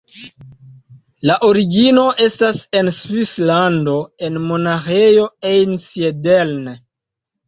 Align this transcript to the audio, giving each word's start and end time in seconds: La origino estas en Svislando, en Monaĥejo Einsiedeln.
La 1.29 1.33
origino 1.47 2.05
estas 2.27 2.57
en 2.79 2.89
Svislando, 2.99 3.93
en 4.29 4.39
Monaĥejo 4.47 5.27
Einsiedeln. 5.51 6.65